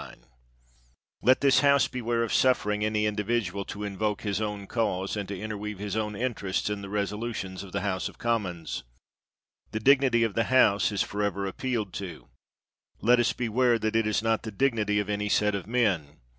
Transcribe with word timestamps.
5 0.01 0.07
THE 0.09 0.15
WORLD'S 0.15 0.23
FAMOUS 0.23 0.33
ORATIONS 0.33 1.27
Let 1.27 1.41
this 1.41 1.59
House 1.59 1.87
beware 1.87 2.23
of 2.23 2.33
suffering 2.33 2.83
any 2.83 3.05
indi 3.05 3.23
vidual 3.23 3.67
to 3.67 3.83
involve 3.83 4.19
his 4.21 4.41
own 4.41 4.65
cause, 4.65 5.15
and 5.15 5.27
to 5.27 5.39
inter 5.39 5.55
weave 5.55 5.77
his 5.77 5.95
own 5.95 6.15
interests, 6.15 6.71
in 6.71 6.81
the 6.81 6.89
resolutions 6.89 7.61
of 7.61 7.71
the 7.71 7.81
House 7.81 8.09
of 8.09 8.17
Commons. 8.17 8.83
The 9.69 9.79
dignity 9.79 10.23
of 10.23 10.33
the 10.33 10.45
House 10.45 10.91
is 10.91 11.03
for 11.03 11.21
ever 11.21 11.45
appealed 11.45 11.93
to. 11.93 12.27
Let 12.99 13.19
us 13.19 13.31
beware 13.33 13.77
that 13.77 13.95
it 13.95 14.07
is 14.07 14.23
not 14.23 14.41
the 14.41 14.49
dignity 14.49 14.97
of 14.99 15.07
any 15.07 15.29
set 15.29 15.53
of 15.53 15.67
men. 15.67 16.17